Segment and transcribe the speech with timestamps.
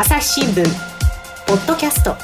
[0.00, 0.64] 朝日新聞
[1.46, 2.16] ポッドキャスト。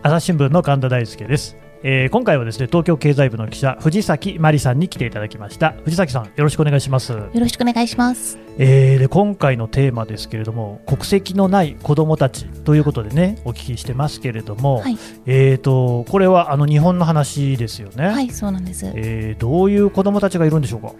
[0.00, 5.72] 朝日新聞の神田大輔です、えー今回はですね東京経済部の記者藤崎真理さんに来ていただきました。
[5.82, 8.38] 藤崎さんよろしくお願いします、よろしくお願いします。
[8.56, 14.96] えーで今回のテーマですけれども国籍のない子どもたちということでねお聞きしてますけれども、はい、
[15.26, 18.86] えーとこれはあの日本の話ですよね、はい、そうなんです。
[18.94, 20.92] えーどういう子どもたちがいるんでしょうか？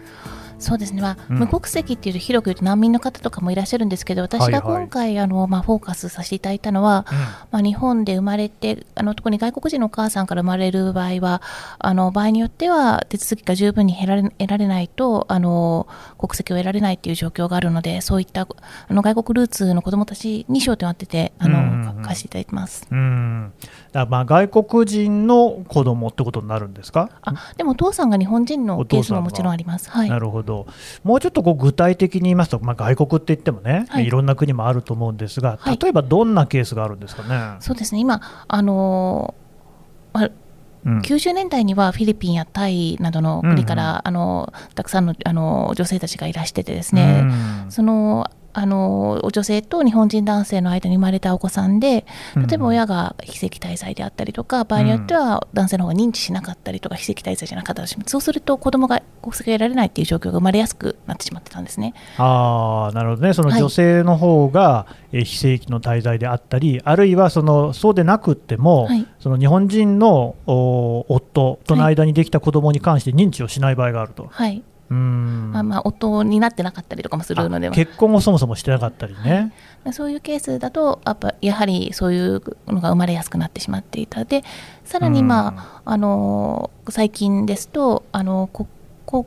[0.64, 1.02] そうですね。
[1.02, 1.38] まあ、うん。
[1.38, 7.06] 無国籍っていうと広く言うと難民の方とかもいらっしゃるんですけど、私が今回、あのまあフォーカスさせていただいたのは、
[7.50, 11.42] まあ日本で生まれて、あの特に外国人のお母さんから生まれる場合は、
[11.78, 15.86] あの場合によっては手続きが十分に得られ得られないと、あの
[16.18, 22.02] 国籍を得られないっていう状況があるので、そういったあの外国ルーツの子どもたちに焦点を当てて、あの、うんうんうん。
[22.02, 22.86] 書かせていただいてます。
[22.90, 23.52] うん
[23.94, 27.10] だからまあ外国人の子供ってことになるんですか？
[27.22, 29.88] あ、でもお父さんが日本人のケースももちろんあります。
[29.88, 30.10] はい。
[30.10, 30.66] なるほど、
[31.04, 34.06] もうちょっとこう具体的に言いますと、まあ、外国って言ってもね、はい。
[34.06, 35.78] い、ろんな国もあると思うんですが、はい。
[35.78, 37.56] 例えばどんなケースがあるんですかね？
[37.60, 40.30] そうですね、今、あのーまあ
[40.86, 40.98] うん。
[40.98, 47.28] 90年代にはフィリピンやタイなどの国から、あのたくさんのあの女性たちがいらしててですね、
[47.64, 47.70] うん。
[47.70, 61.94] そのあの女性と日本人男性の間に生まれたお子さんで、例えば親が非籍滞在であったりとか、場合によっては男性の方が認知しなかったりとか、非籍滞在じゃなかったりしそうすると子供が国籍が得られないっていう状況が生まれやすくなってしまってたんですね。
[62.16, 63.60] あーなるほどね、そのはい。
[63.60, 69.06] 女性の方が、えー非正規の滞在であったり、あるいはそのそうでなくっても、はい。
[69.18, 74.28] その日本人のお夫との間にできた子供に関して認知をしない場合があると。
[74.30, 74.94] はいあ、
[75.62, 79.52] まあ夫になってなかったりとかもするのであ結婚をそもそもしてなかったりね。
[79.92, 84.24] そういうケースだとやっぱやはりそういうのが生まれやすくなってしまっていた。
[84.24, 84.44] で
[84.84, 88.66] さらに、まああの最近ですとあのこ
[89.06, 89.26] こ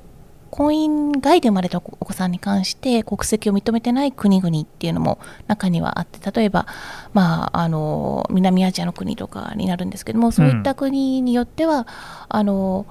[0.49, 6.65] 婚姻外で生まれたお子さんに関して国籍を認めてない国々っていうのも中にはあって例えば、
[7.13, 11.87] まあ、あの南アジアの国とかになるんですけどもそういった国によっては、
[12.29, 12.85] あの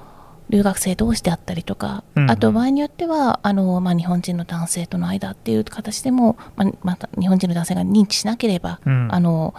[0.48, 2.30] 留学生同士であったりとか、うん。
[2.30, 9.08] あと場合によってはあの、まあ、日本人の男性との間っていう形でも、まあ、また日本人の男性が認知しなければ、うん。
[9.10, 9.54] あの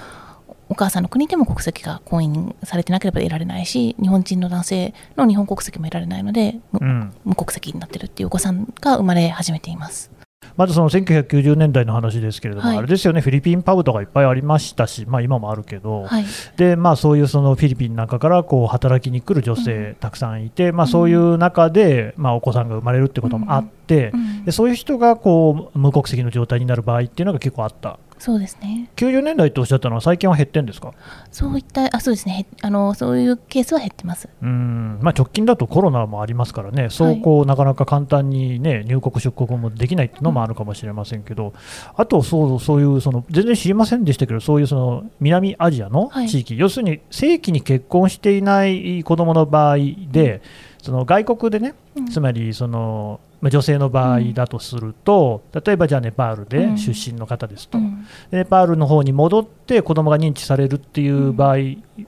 [0.69, 7.13] お母さんの国でも国籍が婚姻されてなければ得られないし日本人の男性の日本国籍も得られないので、むうん。
[7.23, 10.16] 無国籍になってるっていうお子さんが生まれ始めています。
[10.55, 12.77] まずその1990年代の話ですけれども、はい。
[12.77, 16.25] あれですよね、フィリピンパブとかいっぱいありましたし、まあ、今もあるけど、はい、
[16.55, 20.89] でまあ、そういうそのフィリピンなんかからこう働きに来る女性たくさんいて、まあ、うん。
[20.89, 24.45] そういう中で、まあ、お子さんが生まれるってこともあって、うん。
[24.45, 28.89] でそういう人がこう無国籍の状態になる場合っていうのが結構あった、そうですね。
[28.95, 30.93] 90年代っておっしゃったのは、最近は減ってんですか？
[31.31, 32.47] そういったあそうですね。
[32.51, 34.27] へあのそういうケースは減ってます。
[34.41, 41.53] うん、まあ、直近だとコロナもありますからね、そうこうなかなか簡単に、ね、入国、出国もできないっていうのもあるかもしれませんけど、
[41.95, 46.29] あとそうそういうその、全然知りませんでしたけど、そういうその南アジアのはい。
[46.29, 49.77] 地域、要するに正規に結婚していない子どもの場合
[50.11, 50.41] で、
[50.81, 52.05] その外国でね、うん。
[52.07, 56.77] つまりその、まあ女性の場合だとすると、例えばじゃあネパールでうん。
[56.77, 57.77] 出身の方ですと。
[57.77, 58.05] うん。
[58.31, 61.57] ネパールの方に戻って子供が認知されるっていう場合、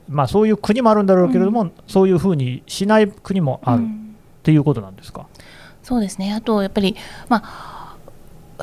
[0.08, 4.16] まあ、そういう国もあるんだろうけれども、そういうふうにしない国もあるっうん。
[4.42, 5.26] ていうことなんですか？
[5.82, 6.32] そうですね。
[6.32, 6.96] あとやっぱり、
[7.28, 7.96] まあ、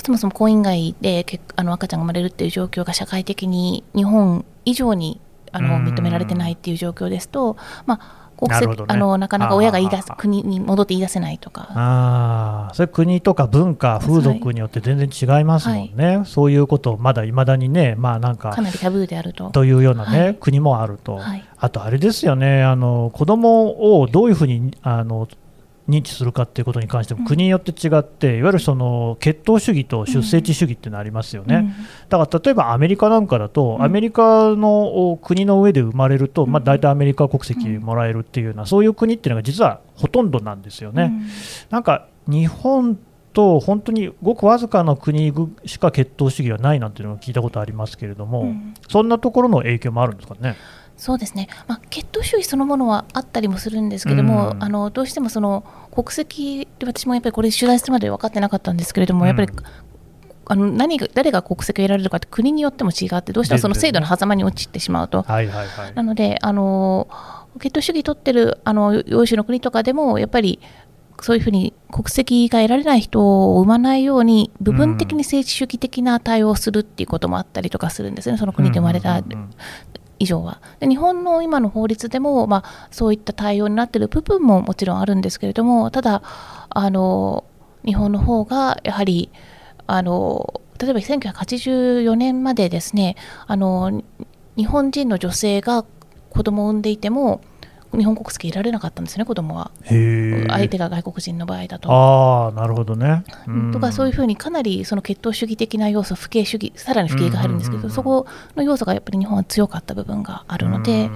[0.03, 5.85] そもそも婚姻外で結あの赤ちゃんが生まれるっていう状況が社会的に日本以上にあのうん。
[5.85, 8.83] 認められてないっていう状況ですと、まあ、国籍なね。
[8.87, 11.67] あのなかなか親が言い出す国に戻って言い出せないとか。
[11.73, 19.49] ああ、それ国とか文化、風俗によって全然違いますもんね、そういうことをまだいまだにね、まあなんかかなりタブーであると。
[19.49, 20.35] というようなね、はい。
[20.35, 21.43] 国もあると、はい。
[21.57, 25.27] あとあれですよね、あの子供をどういうふうにあの
[25.87, 27.25] 認知するかっていうことに関しても、うん。
[27.25, 31.55] 国によって違って、いわゆるその血統主義と出生地主義っていうのありますよね。
[31.55, 31.67] うん。
[32.09, 33.83] だから例えばアメリカなんかだと、うん。
[33.83, 36.51] アメリカのお国の上で生まれると、うん。
[36.51, 41.13] まあ、大体アメリカ国籍もらえるっていうような、そういう国っていうのが実はほとんどなんですよね。
[41.69, 42.99] なんか日本
[43.33, 45.31] と本当にごくわずかの国
[45.65, 48.73] しか血統主義はないなんていうのを聞いたことありますけれども、うん。
[48.89, 50.55] そんなところの影響もあるんですかね？
[50.97, 54.63] そうですね、まあ、血統主義そのものはあったりもするんですけども、うん。
[54.63, 59.63] あのどうしてもその国籍で私もやっぱりこれ取材するまで分かってなかったんですけれども、やっぱりうん
[60.49, 65.25] あの何が誰が国籍を得られるかって国によっても違ってどうしてもその制度の狭間に陥ってしまうと。
[65.27, 67.07] なのであの
[67.59, 70.59] 血統主義取ってるあの欧州の国とかでもやっぱり
[71.21, 79.49] そういうふうに国籍が得られない人を生まないように部分的に政治主義的な対応をするっていうこともあったりとかするんですね、その国で生まれたうんうんうん
[80.19, 80.61] 以上は。
[80.79, 86.21] で日本の今の法律でも、まあ、そういった対応になっている部分ももちろんあるんですけれどもただ
[86.69, 87.43] あの
[87.85, 89.31] 日本の方がやはり
[89.85, 93.15] あの例えば1984年までですね
[93.47, 94.03] あの
[94.55, 95.85] 日本人の女性が
[96.29, 97.41] 子供を産んでいても
[97.95, 99.71] 日本国籍いられなかったんですね子供は。
[99.85, 101.91] 相手が外国人の場合だと。
[101.91, 103.23] ああなるほどね。
[103.71, 111.09] とかそういうふうにかなりその血統主義的な要素不敬主義さらに不敬が入るんですけど、そこの要素がやっぱり日本は強かった部分があるので。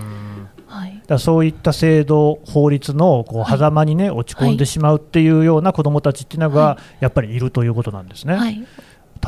[0.67, 8.35] はい、だそういった制度、法律のこう狭間にね、落ち込んでしまうっていうような子どもたちっていうのが、やっぱりいるということなんですね。
[8.35, 8.65] はい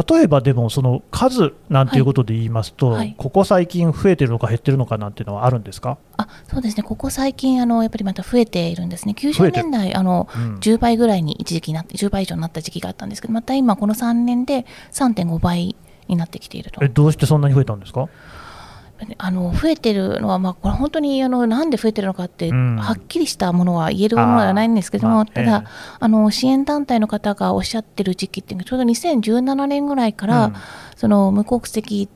[0.10, 2.98] 例えばでも、その数なんていうことで言いますと、はい。
[2.98, 5.98] はい、ここ最近増えてるのか減ってるのかなんていうのはあるんですか？
[6.18, 15.76] あそうですね、ここ最近あの、やっぱりまた増えているんですね、90年代、あの、うん、10倍ぐらいに一時期なって、10倍以上になった時期があったんですけど、また今、この3年で3.5倍
[16.08, 16.84] になってきていると。
[16.84, 18.08] えどうしてそんなに増えたんですか？
[19.18, 25.64] あの増えてるのは、まあ、これ本当にあのなんで増えてるのかって、はっきりしたものは言えるものではないんですけども、まあ、ただ、
[26.00, 30.56] あの支援団体の方がおっしゃってる時期っていうのはちょうど2017年ぐらいから、うん、
[30.96, 32.10] その無国籍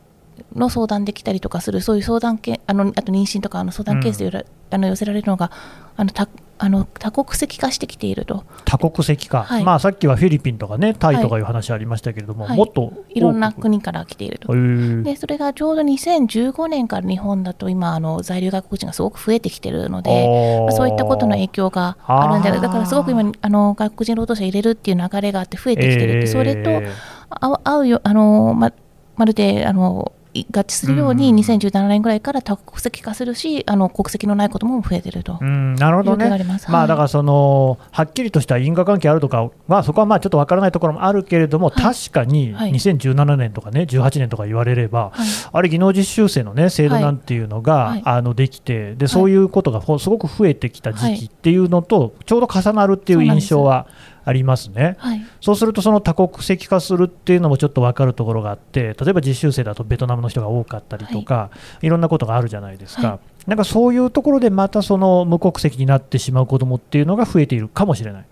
[0.56, 5.52] の相談できたりとかするそういう相談けあのあと妊娠とかの相談ケースで、うん、あの寄せられるのが
[5.96, 6.28] あのた
[6.60, 8.44] あの多国籍化してきていると。
[8.66, 14.54] 多国籍化、はい、まあ、さっきはフィリピンとかねタイとかいう話ありましたけれども、はい、もっといろんな国から来ていると。
[15.04, 26.72] でそれがちょうど2015年から日本だと今あの在留外国人がすごく増えてきているので、まあ、そういったことの影響があるんじゃないだからすごく今あの外国人労働者入れるっていう流れがあって増えてきてるって、それと
[27.30, 28.74] 合うよあのま
[29.16, 30.12] まるであの
[30.52, 36.30] 合致するように2017年ぐらいから多国籍化するし、あの国籍のない子どもも増えてると、うん、なるほどね、
[36.70, 53.88] まあ、だからそのはっきりとした因果関係あるとかは、そこはまあちょっとわからないところもあるけれども、はい、確かに2017年とかね、18年とか言われれば、はい、あれ、技能実習生の、ね、制度なんていうのが、はい、あのできてで、そういうことがすごく増えてきた時期っていうのと、ちょうど重なるっていう印象は。
[54.28, 61.52] ありますね、はい、そうするとその多国籍化するっていうのもちょっと分かるところがあって例えば実習生だとベトナムの人が多かったりとか、は
[61.82, 63.20] い、いろんなことがあるじゃないですか、はい、
[63.50, 68.26] なんかそういうところでまたその無国籍になってしまう子どもっていうのが増えているかもしれない。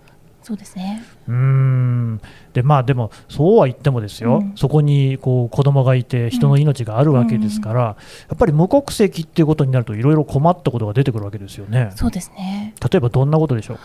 [0.45, 1.03] そうですね。
[1.27, 2.21] うん。
[2.53, 7.95] でまあ、でも、そうは言ってもですよ、うん、そこにこう子供がいて、人の命があるわけですから、うん、や
[8.35, 11.91] っぱり無国籍っていうことになると、いろいろ困ったことが出てくるわけですよね。
[11.95, 12.75] そうですね。
[12.79, 13.77] 例えばどんなことでしょう？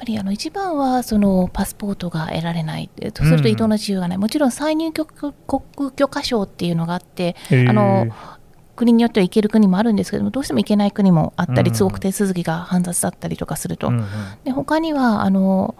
[0.00, 5.34] ぱりあの一番はそのパスポートが得られない、そうすると移動の自由がない、うん、もちろん再入国
[5.92, 8.06] 許可証っていうのがあって、あの
[8.76, 14.06] 国によっては行ける国もあるんですけども、どうしても行けない国もあったり、すごく手続きが煩雑だったりとかすると、うんうん、
[14.44, 15.74] で他にはあの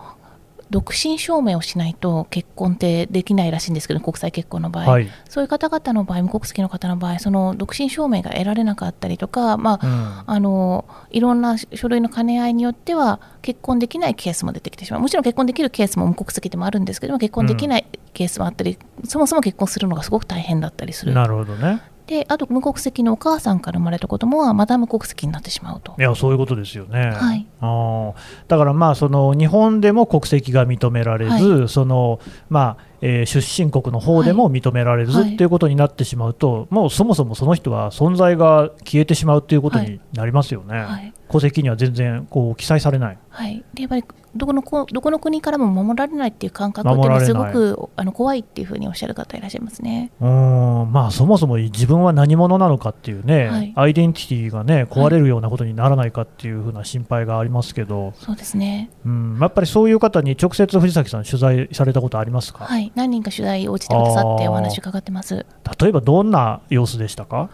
[0.71, 15.01] 独身証明をしないと結婚ってできないらしいんですけど国際結婚の場合、はい、そういう方々の場合無国籍の方の場合その独身証明が得られなかったりとか、まあ、うん、あのいろんな書類の兼ね合いによっては結婚できないケースも出てきてしまう。
[15.01, 21.13] もちろん結婚できるケースも無国籍でもあるんですけども結婚できないケースもあったり、うん、そもそも結婚するのがすごく大変だったりする。
[21.13, 25.95] なるほどねであと無国籍のお母さんから生まれた子供はまだ無国籍になってしまうと。
[25.97, 28.13] いやそういうことですよね、はい、あ
[28.49, 32.19] だからまあその日本でも国籍が認められず、はい、その
[32.49, 43.19] まあえー、出身国の方でも認められず、はい、っていうことになってしまうと、もうそもそもその人は存在が消えてしまうということになりますよね、はい、戸籍には全然こう記載されない。
[43.29, 44.05] はい、でやっぱり
[44.35, 50.11] どこのどこの国からも守られないっていう感覚っていうのはすごくあの怖いっていうふうにおっしゃる方いらっしゃいますね。
[50.21, 50.93] うん。
[50.93, 58.91] まあそもそも自分は何者なのかっていうね、はい、アイデンティティがね壊れるようなことにならないかっていうふうな心配がありますけど、そうですね。
[59.05, 59.39] うん。
[59.41, 62.65] やっぱりそういう方に直接藤崎さん取材されたことありますか？
[62.65, 62.93] はい。
[62.95, 65.47] 何人か取材応じてくださってお話伺ってます。
[65.81, 67.51] 例えばどんな様子でしたか？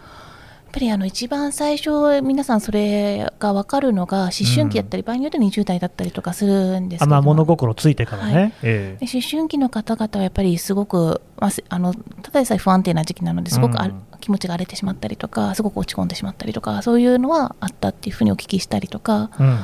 [0.71, 7.11] ぱりあの一番最初、皆さんそれが分かるのが、思春期だったり、うん、場合によって20代だったりとかするんですけど。
[7.11, 8.53] まあ、物心ついてからね、はい。
[8.63, 19.55] えー、思春期の方々はやっぱりすごく、まあ、あのただでさえ不安定な時期なのですごくあ、うん、気持ちが荒れてしまったりとか、すごく落ち込んでしまったりとか、そういうのはあったっていうふうにお聞きしたりとか、うんうん、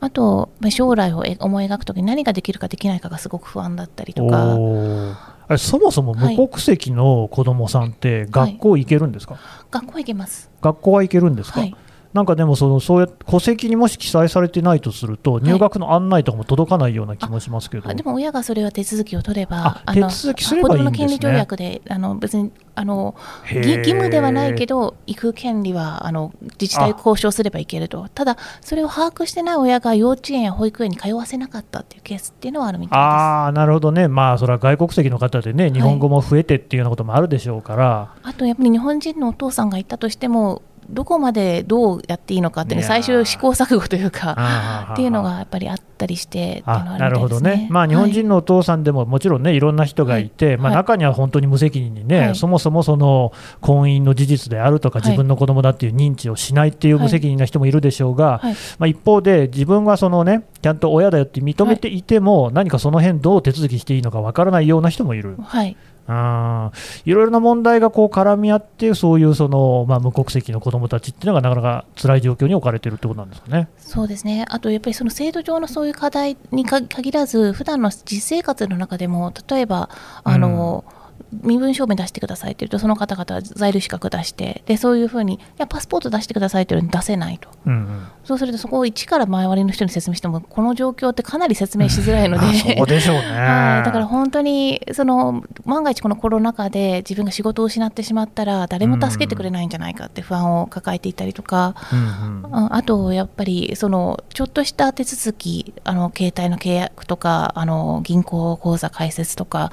[0.00, 5.36] あと、将来を思い描くときに何ができるかできないかがすごく不安だったりとか。
[5.50, 10.48] あれそもそも無国籍の子供さんって学校行けるんですか、はいはい、学校行けます。
[10.62, 11.76] 学校は行けるんですか、はい
[12.12, 23.14] なんかでもそのそうや戸籍にもし記載されてないとすると、入学の案内とかも届かないような気もしますけど、でも親がそれは手続きを取れば、手続きすればいいんです、ね、子どもの権利条約であの別にあの
[23.52, 33.00] 義務ではないけど、行く権利はあの自治体交渉すればいけると、ただ、それを把握してない親が幼稚園や保育園に通わせなかったっていうケースっていうのはあるみたいです。
[33.00, 58.40] あなるほどね、まあ、それは外国籍の方でね、日本語も増えてっていうようなこともあるでしょうから、はい、あとやっぱり日本人のお父さんがいたとしても、どこまでどうやっていいのかっていうの最終試行錯誤というかっていうのがやっぱりあったりしてなるほどね、まあ、日本人のお父さんでももちろんねいろんな人がいて、はい、まあ、中には本当に無責任にね、はい、そもそもその婚姻の事実であるとか自分の子供だっていう認知をしないっていう無責任な人もいるでしょうが、
[58.78, 65.36] まあ、一方で自分はそのねちゃんと親だよって認めていても、何かその辺どう手続きしていいのかわからないような人もいる。
[65.42, 65.76] はい
[66.06, 66.72] あ
[67.04, 73.68] いろいろな問題がこう絡み合って、そういうその、まあ、無国籍の子どもたちっていうのがなかなか辛い状況に置かれてるってことなんですかね。
[73.78, 74.44] そうですね。
[74.48, 79.88] あとやっぱりその制度上のそういう課題に限らず、普段の実生活の中でも、例えば、
[80.24, 80.99] あの、うん
[81.32, 92.46] 身分証明出してくださいって言うとその方々は在留資格出してでそういうふうにいやパスポート出してくださいって言うのに出せないと、うんうん、そうするとそこを一から周りの人に説明してもこの状況ってかなり説明しづらいので。
[92.76, 109.70] そうでしょうね、 はい、だから本当にその万が一このコロナ禍で自分が仕事を失ってしまったら誰も助けてくれないんじゃないかって不安を抱えていたりとか、うんうん、あとやっぱりそのちょっとした手続きあの携帯の契約とかあの銀行口座開設とか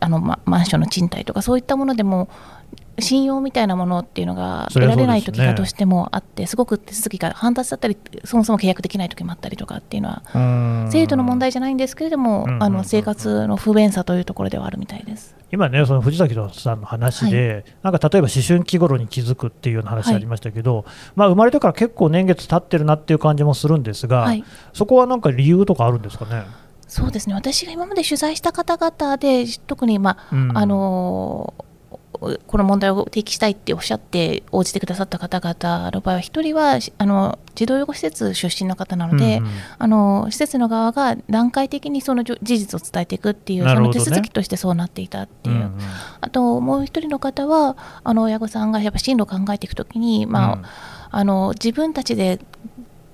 [0.00, 2.28] あの、ま、マンションの賃貸とかそういったものでも
[3.00, 15.36] 信用みたいなものっていうのが得られない時がどうしてもあって、すごく手続きが反達だったりそもそも契約できない時もあったりとかっていうのは制度の問題じゃないんですけれども、あの生活の不便さというところではあるみたいです。
[15.50, 20.84] 今ね、その藤崎さんの話で、はい、なんか例えば思春期頃に気づくっていうような話ありましたけど、はい、
[21.16, 26.44] まあ、生まれてから結構年月経ってるなっていう感じもするんですが、はい、そこはなんか理由とかあるんですかね？
[26.88, 27.34] そうですね。
[27.34, 31.54] 私が今まで取材した方々で特に、まあ、うん、あの
[32.20, 45.78] この問題を提起したいっておっしゃって応じてくださった方々の場合は1人はあの児童養護施設出身の方なので、うんうん、あの施設の側が段階的にその事実を伝えていくっていう、ね、その手続きとしてそうなっていたっていう、うんうん、
[46.20, 50.62] あともう1人の方はあの親御さんがやっぱ進路を考えていくときに、まあ、うん、
[51.10, 52.40] あの自分たちで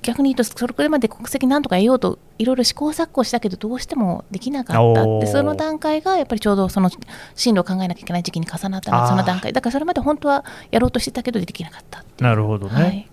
[0.05, 6.91] 逆に言うとそれまで国籍なんとか得ようといろいろ試行錯誤したけどどうしてもできなかったってその段階がやっぱりちょうどその
[7.35, 13.09] 進路を考えなきゃいけない時期に重なったのその段階だからそれまで本当はやろうとしてたけどできなかったなるほどね、はい、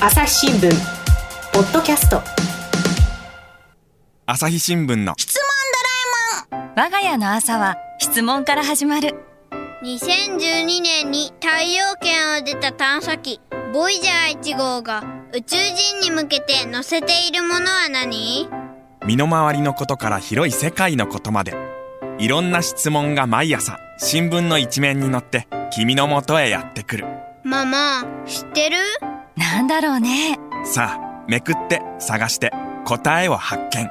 [0.00, 1.02] 朝日新聞
[1.52, 2.22] ポッドキャスト。
[4.24, 5.12] 朝日新聞の。
[5.18, 5.42] 質問
[6.54, 6.70] ドラえもん。
[6.76, 9.14] 我が家の朝は質問から始まる。
[9.84, 13.38] 2012年に太陽圏を出た探査機
[13.74, 18.50] ボイジャー1号が宇宙人に向けて載せているものは何？
[19.06, 21.54] 身の回りのことから広い世界のことまで。
[22.18, 27.06] いろんな質問が毎朝新聞の一面に載って君のもとへやってくる。
[27.44, 28.76] ママ知ってる？
[29.34, 30.38] なんだろうね。
[30.66, 32.52] さあめくって探して
[32.84, 33.86] 答えを発見。
[33.86, 33.90] あっ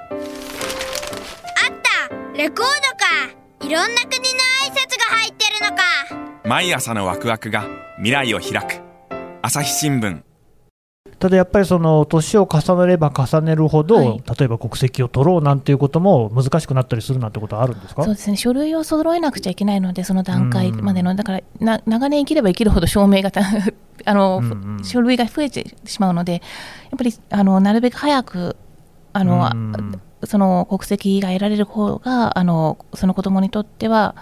[2.07, 2.37] た！
[2.37, 3.65] レコードか！
[3.67, 5.81] いろんな国の挨拶が入ってるのか！
[6.47, 7.65] 毎朝のワクワクが
[7.97, 8.79] 未来を開く。
[9.41, 10.21] 朝日新聞
[11.21, 18.03] ただやっぱりその年を重ねれば重ねるほど、はい、例えば国籍を取ろうなんていうことも難しくなったりするなんてことはあるんですか？
[18.03, 18.37] そうですね。
[18.37, 23.31] 書類を揃えなくちゃいけないので、その段階までの、だからな長年生きれば生きるほど証明が
[24.05, 26.41] あの、うんうん、書類が増えてしまうので、やっ
[26.97, 28.55] ぱりあのなるべく早く
[29.13, 34.15] あの、うん、その国籍が得られる方があのその子供にとっては、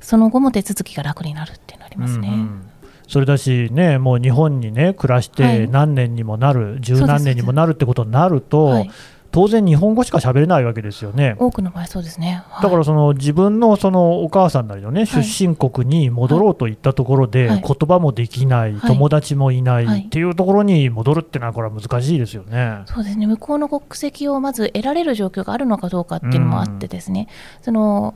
[0.00, 2.28] その後も手続きが楽になるっていうのありますね。
[2.28, 2.68] うんうん
[3.12, 8.90] それだし、ね、もう日本に、ね、暮らして何年にもなる、十、はい、何年にもなるってことになると、はい、
[9.32, 11.36] 当然、日本語しか喋れないわけですよね。
[11.38, 20.04] 多くの場合、そうですね、はい、だからその自分のそのお母さんなりの、ね、出身国に戻ろうといったところで、言葉もできない、友達もいない。
[20.06, 22.78] っていうところに戻るっていうのは、これは難しいですよね。
[22.86, 23.26] そうですね。
[23.26, 27.28] 向こうの国籍をまず得られる状況があるのかどうかっていうのもあってですね。
[27.60, 28.14] その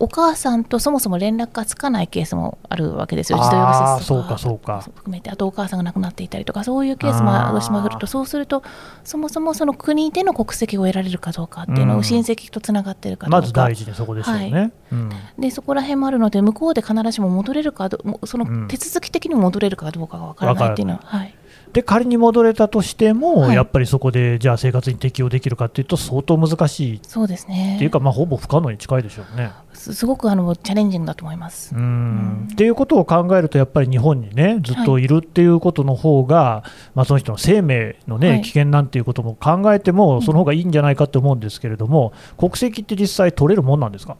[0.00, 4.80] お母さんとそもそも連絡がつかないケースもあるわけですよ、児童養護施設とか。
[4.80, 8.62] 含めて、あとお母さんが亡くなっていたりとか、そういうケースもどうしてもあると、そうすると、
[9.04, 14.72] そもそもその国での国籍を得られるかどうかっていうのを、親戚とつながってるかどうか、まず大事にそこですよね、はい。
[14.92, 17.90] うん、でそこら辺もあるので、向こうで必ずしも戻れるか
[18.24, 21.00] その手続き的にも戻れるかどうかが分からないっていうのは。
[21.04, 21.34] はい
[21.72, 27.00] で仮に戻れたとしても、はい、やっぱりそこでじゃあ生活に適応できるかっていうと相当難しい。
[27.02, 27.76] そうですね。
[27.76, 29.50] っていうか、まあ、ほぼ不可能に近いでしょうね。
[29.74, 31.74] すごくあのチャレンジングだと思います。
[31.74, 44.16] うん、っていうことを考えるとやっぱり日本にねずっといるっていうことの方が、はい、まあ、その人の生命のね、はい、危険なんていうことも考えてもその方がいいんじゃないかと思うんですけれども、うん、国籍って実際取れるもんなんですか？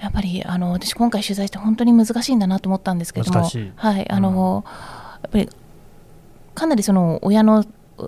[0.00, 4.72] やっぱりあの私今回取材して本当に難しいんだなと思ったんですけどもはいあの、うん、
[5.22, 5.48] やっぱり
[6.58, 7.64] かなりその親の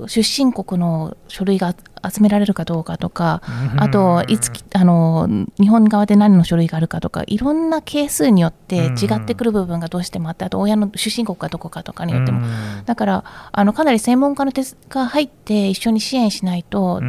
[0.07, 1.75] 出身国の書類が
[2.09, 3.43] 集められるかどうかとか、
[3.77, 5.29] あといつあの
[5.59, 12.41] 日本側で何の書類があるかとか、いろんな係数によって違ってくる部分がどうしてもあって、あと親の出身国がどこかとかによっても、
[12.87, 17.01] だからあのかなり専門家の手が入って一緒に支援しないと、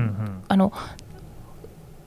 [0.48, 0.74] あの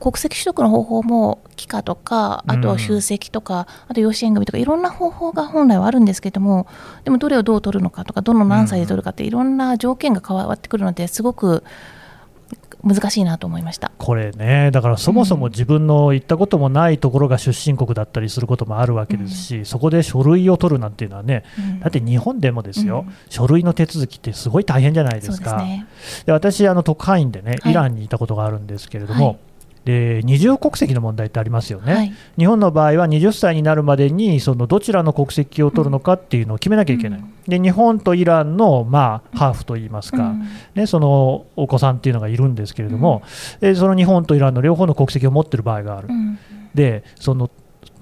[0.04, 6.66] 国籍取得の方法も帰化とかあとは集積とか、うん、あと養子縁組とかいろんな方法が本来はあるんですけども
[7.04, 11.64] でもどれをどう取るのかとかどの何歳で取るかっていろんな条件が変わってくるのですごく
[12.82, 13.92] 難しいなと思いました。
[13.96, 25.56] これね、だからそもそも自分の行ったこともないところが出身国だったりすることもあるわけですし、うん、そこで書類を取るなんていうのはね、うん、だって日本でもですよ、うん、書類の手続きってすごい大変じゃないですか。
[25.56, 25.86] で、ね、
[26.26, 29.38] 私、あの特派員でね、イランにいたことがあるんですけれども、はい
[29.84, 43.22] で二重国籍の問題ってありますよね、はい、日本の場合は20歳になるまでにそのどちらの国籍を取るのかっていうのを決めなきゃいけない、うん、で日本とイランの、まあ、ハーフといいますか、うん、ね、そのお子さんっていうのがいるんですけれども、
[43.60, 46.08] うん、その日本とイランの両方の国籍を持っている場合がある。
[46.74, 47.50] でその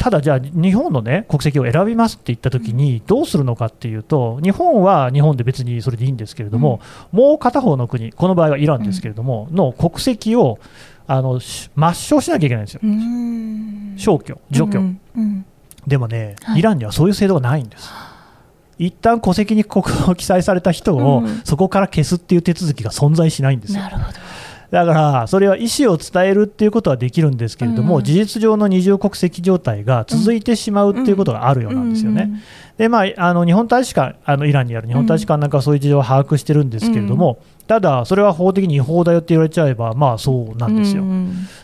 [0.02, 6.80] ただ、じゃあ日本の、ね、国籍を選びますって言ったときにどうするのかっていうと日本は日本で別にそれでいいんですけれども、
[7.12, 10.58] もう片方の国この場合はイランですけれども、の国籍を
[11.12, 12.80] あの抹消しなきゃいけないんですよ、
[13.96, 15.00] 消去、除去、うん。
[15.14, 15.44] うん、
[15.86, 17.90] でもね、はい、イランにはそういう制度がないんです。
[18.78, 23.82] 一旦戸籍にここ記載された人を、そこから消すっていう手続きが存在しないんですよ。
[24.70, 32.42] だからそれは意思を伝えるっていうことはできるんですけれども、うん、事実上の二重国籍状態が続いてしまうっていうことがあるようなんですよね。
[32.78, 37.38] でまあ、あの日本大使館あのイランにある日本大使館なんかはそういう事情を把握してるんですけれども、
[37.72, 41.04] ただ、それは法的に違法だよって言われちゃえば、まあそうなんですよ。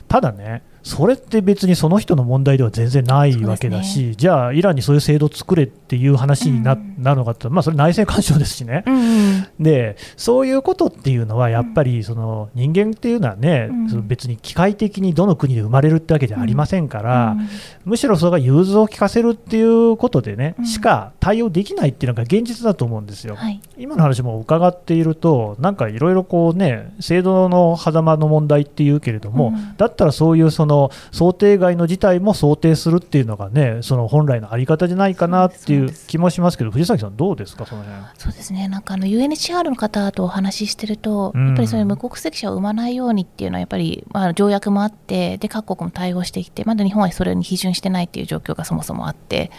[0.09, 17.49] ただね、それって別にその人の問題では全然ないわけだし、ね、じゃあ、イランにそういう制度を作れっていう話にな,、るのかって、まあ、それ内政干渉ですしね、うん、でそういうことっていうのは、やっぱりその人間っていうのはね、うん、別に機械的にどの国で生まれるってわけじゃありませんから、うん、
[17.85, 23.37] むしろそれが融通を利かせるっていうことでね、しか対応できないっていうのが現実だと思うんですよ。
[23.37, 30.78] はい、今の話も伺っていると、なんかいろいろこうね、制度の狭間の問題っていうけれども、だったらそういうその
[31.11, 38.03] 想定外の事態も想定するっていうのがね、その本来のあり方じゃないかなっていう気もしますけど、藤崎さん、どうですか、その辺？
[38.17, 49.51] そうですね、なんかあの UNHR の方とお話ししてると、やっぱりそういう無国籍者を生まないようにっていうのは、やっぱり、まあ、条約もあって、で各国も対応してきて、まだ日本はそれに批准してないっていう状況がそもそもあって、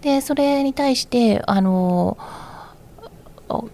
[0.00, 2.16] でそれに対して、あの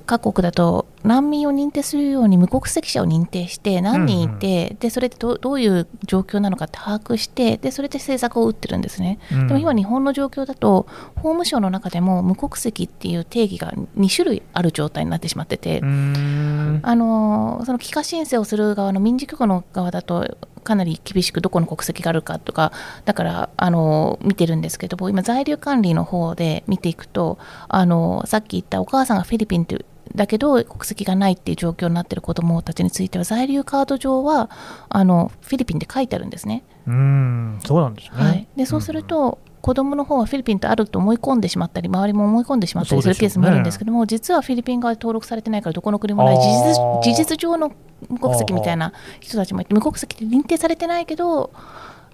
[0.06, 20.36] 各国だと難民を認定するように無国籍者を認定して何人いて、うんうん、でそれでどどういう状況なのかって把握してでそれで政策を打ってるんですね、うん、でも今日本の状況だと法務省の中でも無国籍っていう定義が2種類ある状態になってしまってて、あのその帰化申請をする側の民事局の側だと
[20.70, 22.70] かなり厳しくどこの国籍があるかとか
[23.04, 34.48] だからあの見てるんですけども今在留管理の方で見ていくとあのさっき言ったお母さんがフィリピンというだけど国籍がないっていう状況になっている子どもたちについては在留カード上は
[34.88, 36.62] あのフィリピンで書いてあるんですね。
[36.87, 46.36] うんそうなんですね、はい、でそうすると、子供の方はフィリピンとあると思い込んでしまったり周りも思い込んでしまったりするケースもあるんですけども、ね、実はフィリピン側で登録されてないからどこの国もない。
[46.36, 47.72] 事実事実上の
[48.08, 51.52] 無国籍みたいな人たちもいて無国籍で認定されてないけど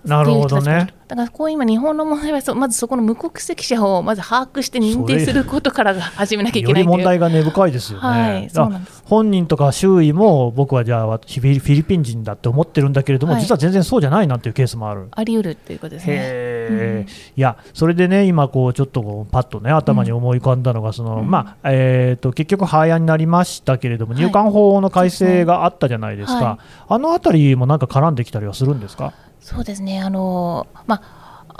[0.06, 0.94] なるほどね。
[1.08, 8.06] だからこう今日本の問題はそまずそこの無国籍者をまず把握して認定することから始めなきゃいけない問題が根深いですよね。
[8.08, 15.06] はい、そうなんです本人とか周囲も僕はじゃあフィリピン人だって思ってるんだけれども、はい、実は全然そうじゃないなんていうケースもある。
[15.12, 16.66] あり得るっていうことですね。
[16.70, 26.44] うん、いやそれでね今こうちょっとパッとね頭に思い浮かんだのがその、うん、まあえっ、ー、と結局廃案になりましたけれども、入管法の改正があったじゃないですか。
[26.44, 29.12] はい、あのあたりもなんか絡んできたりはするんですか？
[29.40, 31.00] そうですねあの、ま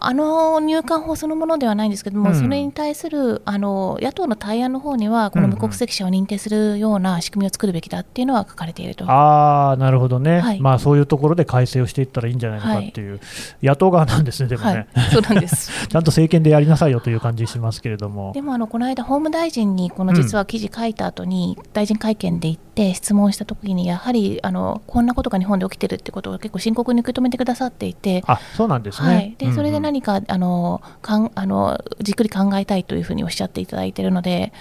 [0.06, 13.16] ああの入管法そのものではないんですけども、うん、それに対するあの野党の対案の方には、この無国籍者を認定するような仕組みを作るべきだっていうのは書かれていると、うん、あなるほどね、はい、まあ、そういうところで改正をしていったらいいんじゃないのかっていう、は
[13.62, 15.72] い、野党側なんですね、でもね、はい、そうなんです。
[15.88, 18.32] ちゃんと政権でやりなさいよという感じしますけれども。
[18.32, 34.52] でもあのこの間、法務大臣にこの実は記事書いた後に、大臣会見で言って、質問したときに、やはりあのこんなことが日本で起きてるってことを結構深刻に受け止めてくださっていて、あそうなんですね、はい、でそれで何か、あのかんあのじっくり考えたいというふうにおっしゃっていただいているので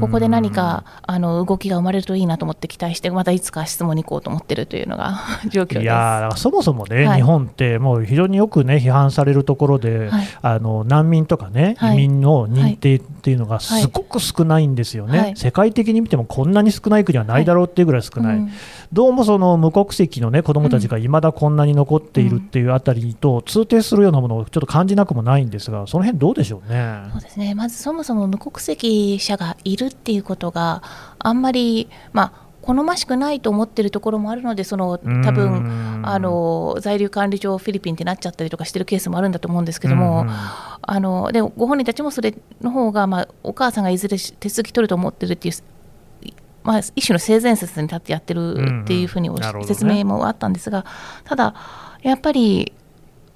[0.00, 5.82] ここで何かあの動きが生まれるといいなと思って期待してまたいつか質問に行こうと思っているというのが 状況です。
[5.82, 15.36] いやそもそもね、はい、日本ってもう非常によくね批判されるところで、はい、あの難民とかね、移民の認定、っていうのがすごく少ないんですよね、はい。
[15.36, 18.50] 世界的に見てもこんなに少ない国はないだろうっていうぐらい少ない、うん。
[18.92, 26.96] どうもその無国籍の、ね、子どもたちがいまだこんなに残っているっていうあたりと通底するようなものをちょっと感じなくもないんですが、その辺どうでしょうね。
[27.12, 27.54] そうですね。
[27.54, 30.82] まずそもそも無国籍者がいるっていうことが
[31.20, 40.30] あんまり、まあ、好ましくないと思ってるところもあるのでその多う分んあの在留管理上フィリピンってなっちゃったりとかしてるケースもあるんだと思うんですけども、うん
[40.84, 45.54] あのでご本人たちもそれの方がまあお母さんがいずれ手続き取ると思ってるっていう。
[46.64, 49.64] まあ、一種の性善説に立ってやってるっていうふうにおうんね。
[49.64, 50.84] 説明もあったんですが、
[51.24, 51.54] ただ、
[52.02, 52.72] やっぱり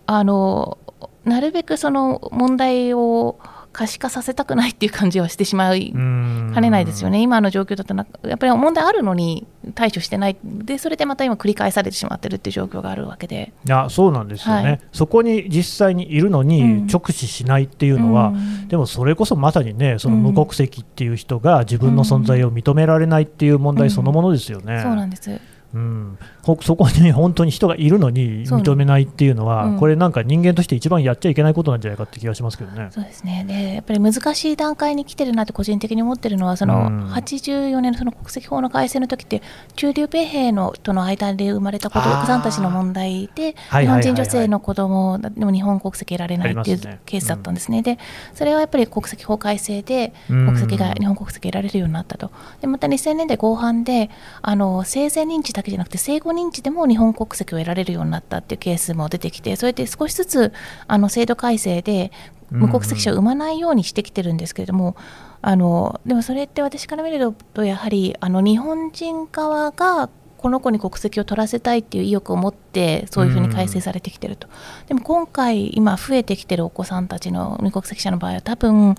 [0.07, 0.79] あの
[1.25, 3.39] なるべくその問題を
[3.77, 13.53] 可視化させたくないっていう感じはしてしまいうんかねないですよね、今の状況だとな、やっぱり問題あるのに対処してない、でそれでまた今、繰り返されてしまってるっていう状況があるわけで。
[13.67, 14.81] いやそうなんですよね、はい。
[14.93, 18.69] そこに実際にいるのうんに直視しないっていうのは、うん。
[18.69, 20.23] でもそれこそまさにね、そのうん。
[20.23, 24.81] 無国籍っていう人が自分の存在を認められないっていう問題そのものですよね。
[24.83, 25.39] そうなんです
[25.75, 29.79] うん、ほそこに本当に人がいるのに認めないっていうのは、うん。
[29.79, 32.89] これなんか人間として一番やっちゃいけないことなんじゃないかって気がしますけどね。
[32.91, 33.45] そうですね。
[33.47, 37.11] でやっぱり難しい段階に来てるなって個人的に思ってるのはそのうん。
[37.13, 39.43] 84年のその国籍法の改正の時って
[39.75, 47.83] 中流米兵のとの間で生まれた子さんたちの問題で日本人女性の子供でも日本国籍得られないっていうケースだったんですね。
[47.83, 47.99] で
[48.35, 50.47] それはやっぱり国籍法改正でうん。
[50.47, 52.31] 国籍が日本国籍得られるようになったと。
[52.61, 54.11] でまた2000年代後半で
[54.43, 60.53] あの生前認知だけじゃなくて生後認知でも日本国籍を得られるようになったっていうケースも出てきてそれで少しずつ
[60.87, 62.13] あの制度改正で
[62.51, 64.95] 無国籍者を生まないようにしてきてるんですけれども、
[65.43, 74.47] あのでもそれって私から見るとやはりあの日本人側がこの子に国籍を取らせたいっていう意欲を持ってそういうふうに改正されてきてると、
[74.87, 78.95] でも今回今増えてきてるお子さんたちの無国籍者の場合は多分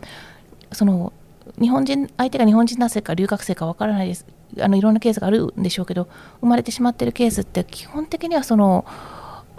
[0.73, 1.13] その
[1.61, 4.25] 日本人相手が日本人男性か留学生かわからないです
[4.59, 6.07] あのいろんなケースがあるんでしょうけど
[6.41, 8.85] 生まれてしまってるケースって基本的にはその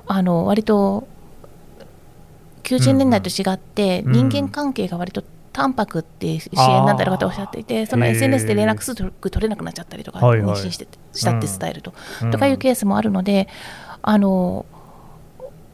[0.06, 1.06] あの割と
[2.64, 5.22] 90年代と違って人間関係が割と
[5.52, 13.48] 淡白って支援なんだろうとおっしゃっていてその SNS で連絡すぐ取れなくなっちゃったりとか妊娠してしたって伝えると、うんとかいうケースもあるので
[14.02, 14.66] あの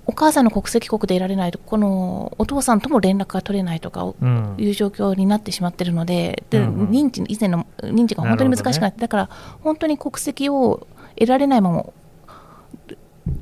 [0.06, 4.54] お母さんの国籍国でいられないとこのお父さんとも連絡が取れないとかうん。
[4.58, 9.30] いう状況になってしまってるので、で認知以前の認知が本当に難しくなって、だから
[9.62, 10.86] 本当に国籍を
[11.16, 11.84] 得られないま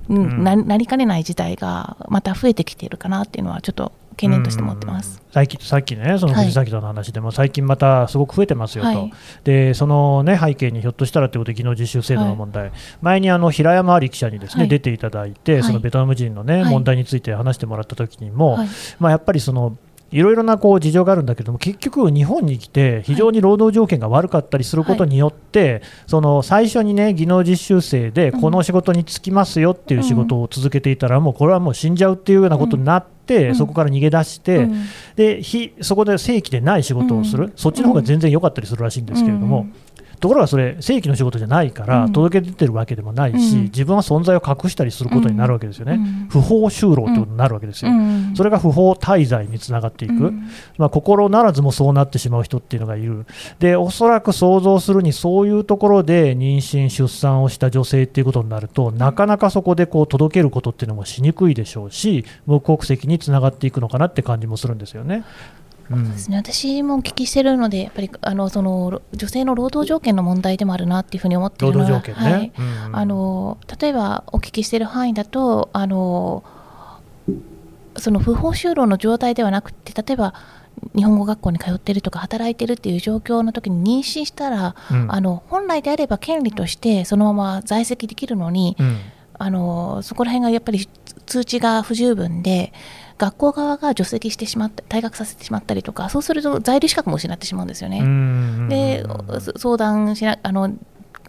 [0.08, 5.22] ま、なりかねない事態がまた増えてきているかなっていうのはちょっと懸念として持ってます。
[5.32, 6.44] 最近さっきね、そのはい。
[6.44, 9.12] 藤崎さんの話でも、最近またすごく増えてますよと、はい。
[9.44, 14.68] でその、ね、背景にひょっとしたらということで、技能実習制度の問題、前にあの平山あり記者にです、ねはい。
[14.68, 15.62] 出ていただいて、はい。
[15.62, 16.70] そのベトナム人の、ねはい。
[16.70, 18.68] 問題について話してもらった時にも、はい。
[18.98, 19.76] まあ、やっぱりその
[20.10, 33.11] いろいろなこう事情があるんだけども結局、日本に来て非常に労働条件が悪かったりすることによって、その最初にね技能実習生でこの仕事に就きますよっていう仕事を続けていたら、もうこれはもう死んじゃうっていうようなことになって、
[33.48, 33.54] うん。
[33.54, 34.84] そこから逃げ出して、うん。
[35.16, 37.52] で非そこで正規でない仕事をする、うん。
[37.56, 39.74] そっちの方が全然良かったりするらしいんですけれども、うん
[40.22, 42.12] ところがそれ、正規の仕事じゃないから、うん。
[42.12, 43.62] 届け出てるわけでもないし、うん。
[43.64, 46.28] 自分は存在を隠したりすることになるわけですよね、うん。
[46.30, 47.90] 不法就労ということになるわけですよ。
[47.90, 48.32] うん。
[48.36, 50.48] それが不法滞在につながっていく、うん。
[50.78, 53.26] まあ、心ならずもそうなってしまう人っていうのがいる、
[53.58, 65.24] でおそらく想像するに、そういうところで妊娠、出産をした女性っていうことになると、なかなかそこでこう届けることっていうのもしにくいでしょうし、無国籍につながっていくのかなって感じもするんですよね。
[65.96, 66.04] うん。
[66.04, 72.12] そうですね、私もお聞きしてるので、やっぱりあのその女性の労働条件の問題でもあるなっていうふうに思ってい労るのは、ね。
[72.14, 72.52] はい。
[72.58, 76.42] うんあの例えばお聞きしている範囲だとあの
[77.96, 80.34] その不法就労の状態ではなくて例えば
[80.94, 85.12] 日本語学校に通っているとか働いているっていう状況の時に妊娠したら、うん。
[85.12, 88.98] あの本来であれば権利としてそのまま在籍できるのに、うん。
[89.38, 90.88] あのそこら辺がやっぱり
[91.26, 92.72] 通知が不十分で
[93.22, 98.00] 学校側が除籍してしまった退学させてしまったりとかそうすると在留資格も失ってしまうんですよね。
[98.00, 99.04] うんで
[99.38, 100.74] そ相談しなあの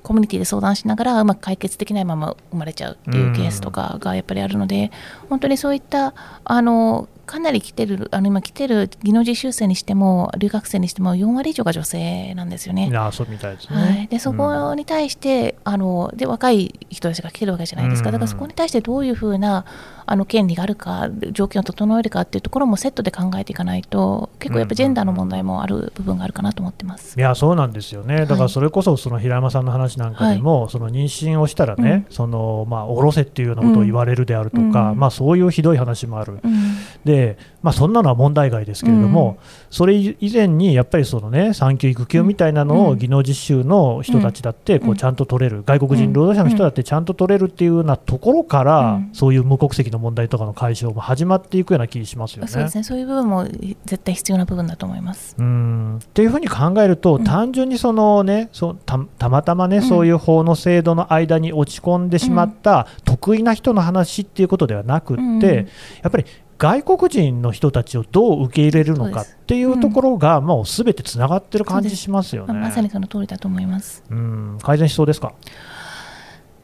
[0.02, 4.92] コミュニティで相談しながらうまく解決できないまま生まれちゃうっていうケースとかがやっぱりあるので、
[5.30, 12.90] 本当にそういったあのかなり来てるあの今来てる技能実習生にしても留学生にしても4割以上が女性なんですよね。
[12.90, 13.76] いやそうみたいですね。
[13.76, 14.38] はい、でそうん。
[14.38, 19.66] こに対して、あので若い人たちが来てるわけじゃないですか、だからそこに対してどういうふうな
[20.06, 27.18] あの権利があるか、条件を整えるかっていうところもセットで考えていかないと、結構やっぱジェンダーの問題もある部分があるかなと思ってます。
[27.18, 35.00] いやそうなんですよね、だからそれこそその平山さんの話なんかでも、その妊娠をしたらね、そのまあ、下ろせっていうようなことを言われるであるとか、うん。
[35.00, 36.76] まあ、そういうひどい話もある、うん。
[37.06, 52.48] でで、まあ、そんなのは問題外ですけれども、うん、それ以前にやっぱりその、ね、産休・育休みたいなのを技能実習の人たちだってこうちゃんと取れる、外国人労働者の人だってちゃんと取れるっていうようなところから、そういう無国籍の問題とかの解消も始まっていくような気しますよね。
[52.48, 53.46] そうですねそういう部分も
[53.86, 55.36] 絶対必要な部分だと思います。
[55.38, 55.98] うん。
[55.98, 65.68] っていうふうに考えると、単純にその、ね、そたたまたま、ね、そういう法の制度の間に落ち込んでしまった得意な人の話っていうことではなくって、
[66.02, 66.26] やっぱり
[66.58, 72.54] 外国人の人たちをどう受け入れるのかっていうところが、もうすべてつながってる感じしますよね。
[72.54, 74.04] まさにその通りだと思います。
[74.10, 75.34] うん改善しそうですか？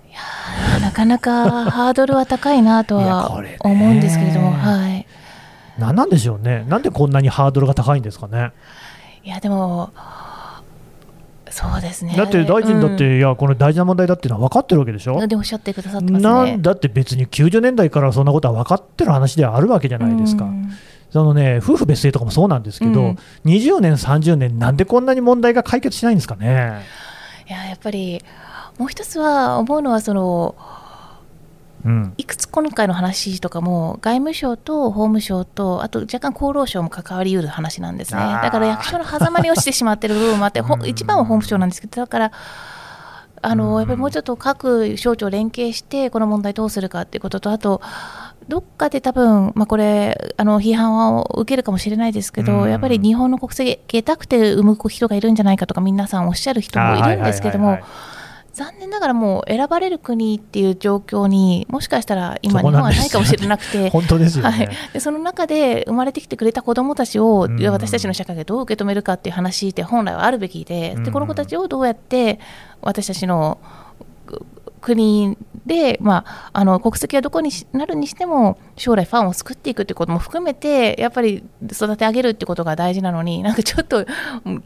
[0.09, 0.11] い
[0.73, 5.05] やなかなかハードルは高いなとは 思うんですけれども、はい。
[5.77, 6.65] 何なんでしょうね。
[6.67, 8.51] なんでこんなにハードルが高いんですかね。
[9.23, 9.91] いやでも
[11.51, 12.15] そうですね。
[12.15, 15.25] だって大臣だって、うん、いやこの大事な問題だっていうのは分かってるわけでしょ？
[15.27, 20.45] でおっしゃってくださってます、ね、なんだって別に90年代からそんなことは分かってる話ではあるわけじゃないですか。
[20.45, 20.69] うん。
[21.11, 26.83] そのね、夫婦別姓とかもそうなんですけど、うん、20年、30年、なんでこんなに問題が解決しないんですかね？
[27.47, 28.21] いややっぱり
[28.77, 30.55] もう一つは思うのはその
[31.85, 38.19] うん、いくつ今回の話とかも外務省と法務省とあと若干厚労省も関わりうる話なんですね。
[38.19, 42.31] だから役所の狭間に落ちてしまっている部分もあって 一番は法務省なんですけどだから
[43.41, 47.81] あのやっぱりもうちょっと各省庁連携してこの問題どうするかっていうこととあと
[48.49, 57.77] どっかで多分、まあ、これあの批判を受けるかもしれないですけど、やっぱり日本の国籍得たくて産む人がいるんじゃないかとか皆さんおっしゃる人もいるんですけども。
[58.53, 63.89] 残念ながらもう選ばれる国っていう状況にもしかしたら今日本はないかもしれなくて。
[63.91, 72.39] 本当ですよ、ね、はい、でその中で生まれてきてくれた子どもたちを、うん、私たちの社会がどう受け止めるかっていう話って本来はあるべきででこの子たちをどうやって
[72.81, 73.59] 私たちの
[74.79, 84.05] 国で、まあ、あの国籍はどこになるにしても将来ファンを作っていくってことも含めてやっぱり育て上げるってことが大事なのになんかちょっと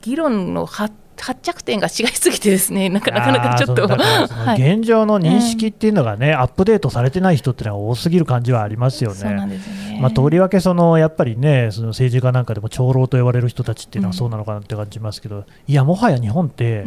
[0.02, 9.34] 議論の発発着点が違いすぎてですね なかなかちょっと、 はい、現状の認識っていうのがね、うん、アップデートされてない人っていうのは多すぎる感じはありますよね。
[9.46, 10.00] ね。
[10.02, 16.86] まあ、とりわけそのやっぱりねその政治家なんかでも長老と呼ばれる人たちっていうのはそうなのかなって感じますけど、うん、いやもはや日本って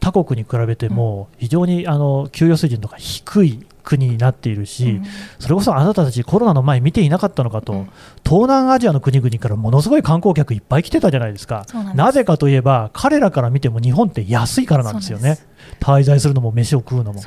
[0.00, 5.04] 他国に比べても非常にあの給与水準とか低い国になっているし、うん、
[5.38, 7.90] それこそあなたたちコロナの前見ていなかったのかと、うん、
[8.22, 11.64] 東南アジアの国々からものすごい観光客いっぱい来てたじゃないですか。
[11.94, 15.38] なぜかといえば彼らから見ても日本って安いからなんですよね。
[15.80, 17.22] 滞在するのも飯を食うのも。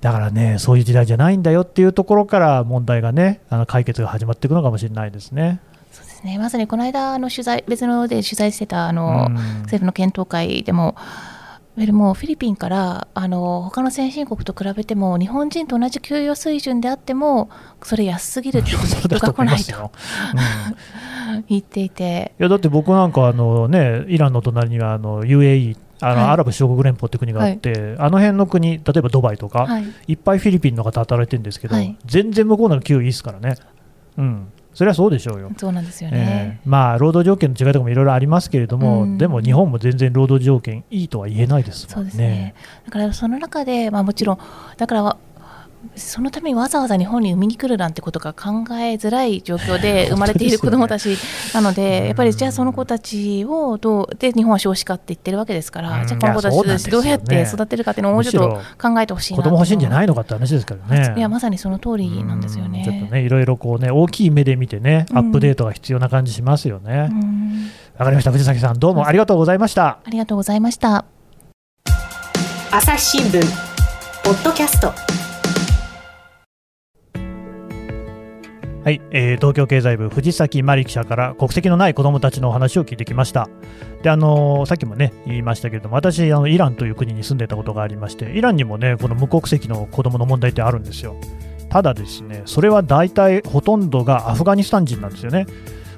[0.00, 5.60] だからねそういう時代じゃないんだよっていうところから問題がねあの解決が始まっていくのかもしれないですね。
[5.90, 6.38] そうですね。
[6.38, 9.30] まさにこの間の取材別ので取材してたあの、
[9.62, 10.94] 政府の検討会でも
[11.76, 17.50] もうフィリピンからあの他の先進国と比べても日本人と同じ給与水準であっても
[17.82, 19.92] それ安すぎるって人が来ないと、
[21.34, 22.32] うん、 言っていて。
[22.38, 33.56] いやだって僕なんかあの、ね、イランの隣にはあの UAE あの、はい、アラブ首長国連邦って国があって、はい、あの辺の国、例えばドバイとか、はい、いっぱいフィリピンの方働いてるんですけど、全然向こうの給与いいですからね。
[34.18, 35.50] うんそれはそうでしょうよ。
[35.56, 36.60] そうなんですよね。
[36.62, 41.94] えー、まあ労働条件の違いとかもいろいろありますけれども、うん、でも日本も全然労働条件いいとは言えないですもんね。
[41.94, 44.38] そうですねだからその中でまあもちろん
[44.76, 45.16] だから
[45.94, 51.16] そのためにわざわざ日本に産みに来るなんてことが考えづらい状況で 生まれている子どもたち
[51.54, 61.14] なので、やっぱりじゃあその子たちをどうで日本は少子化って言ってるわけですから、じゃあこの子たちどうやって育てるかっていうのをもうちょっと考えてほしい子供欲しいんじゃないのかって話ですからね。
[61.16, 62.82] いやまさにその通りなんですよね。
[62.84, 67.10] ちょっとねいろいろこうね大きい目で見てねアップデートが必要な感じしますよね。
[67.98, 69.98] わかりました藤崎さんどうもありがとうございました。
[70.04, 71.04] ありがとうございました。
[72.70, 73.40] 朝日新聞
[74.24, 75.15] ポッドキャスト。
[78.86, 83.48] はい、えー、東京経済部藤崎真理記者から国籍のない子どもたちのお話を聞いてきました。
[84.04, 91.16] であのー、さっきもね言いましたけれども私あのイランという国に住んでたことがありましてイランにもねこの無国籍の子どもの問題ってあるんですよ。
[91.68, 95.46] ただですねそれは大体ほとんどがアフガニスタン人なんですよね。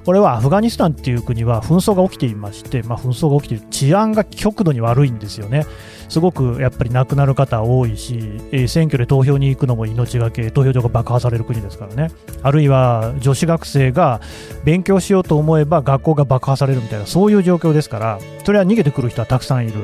[0.04, 5.66] これはアフガニスタンっていう国は紛争が起きていまして、まあ、紛争が起きている治安が極度に悪いんですよね。
[6.08, 8.18] すごくやっぱり亡くなる方多いし、
[8.50, 12.10] えー、選挙で投票に行くのも命がけ、投票所が爆破される国ですからね、
[12.42, 14.20] あるいは女子学生が
[14.64, 19.74] 勉強しようと思えば学校が爆破されるみたいな、そういう状況ですから、それは逃げてくる人はたくさんいる。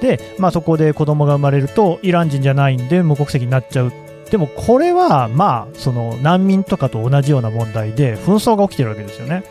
[0.00, 3.92] で、まあ、そこで子供が生まれると、イラン人じゃないんで無国籍になっちゃう
[4.30, 9.44] でもこれは、まあ、その難民とかと同じような問題で紛争が起きてるわけですよね。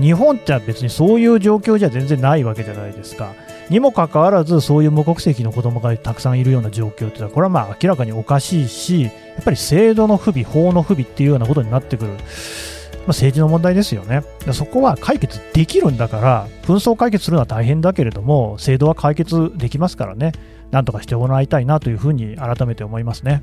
[0.00, 3.34] 日本って別にそういう状況じゃ全然ないわけじゃないですか。
[3.68, 9.08] にもかかわらず、そういう無国籍の子供がたくさんいるような状況っていうのは、これはまあ明らかにおかしいし、や
[9.40, 12.10] っぱり制度の不備、法の不備っていうようなことになってくる。
[12.10, 14.22] まあ、政治の問題ですよね。
[14.52, 20.32] そこは解決できるんだから、紛争解決するのは大変だけれども、制度は解決できますからね、
[20.70, 23.42] なんとかしてもらいたいなというふうに改めて思いますね。